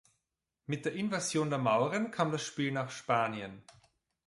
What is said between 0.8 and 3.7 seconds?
der Invasion der Mauren kam das Spiel nach Spanien.